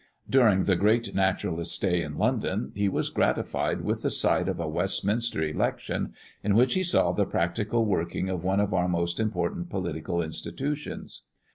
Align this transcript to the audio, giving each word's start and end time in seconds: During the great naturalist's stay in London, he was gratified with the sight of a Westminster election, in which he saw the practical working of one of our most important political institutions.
During 0.27 0.63
the 0.63 0.75
great 0.75 1.13
naturalist's 1.13 1.75
stay 1.75 2.01
in 2.01 2.17
London, 2.17 2.71
he 2.73 2.89
was 2.89 3.11
gratified 3.11 3.81
with 3.81 4.01
the 4.01 4.09
sight 4.09 4.47
of 4.47 4.59
a 4.59 4.67
Westminster 4.67 5.43
election, 5.43 6.15
in 6.43 6.55
which 6.55 6.73
he 6.73 6.81
saw 6.83 7.11
the 7.11 7.27
practical 7.27 7.85
working 7.85 8.27
of 8.27 8.43
one 8.43 8.59
of 8.59 8.73
our 8.73 8.87
most 8.87 9.19
important 9.19 9.69
political 9.69 10.19
institutions. 10.19 11.27